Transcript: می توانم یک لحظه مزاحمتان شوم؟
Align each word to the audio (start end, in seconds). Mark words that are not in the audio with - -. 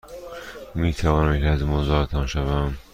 می 0.75 0.93
توانم 0.93 1.35
یک 1.35 1.41
لحظه 1.43 1.65
مزاحمتان 1.65 2.27
شوم؟ 2.27 2.77